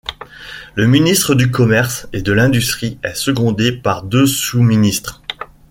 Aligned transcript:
Le 0.73 0.87
ministre 0.87 1.35
du 1.35 1.51
Commerce 1.51 2.07
et 2.11 2.23
de 2.23 2.31
l'Industrie 2.33 2.97
est 3.03 3.13
secondé 3.13 3.71
par 3.71 4.01
deux 4.01 4.25
sous-ministres. 4.25 5.21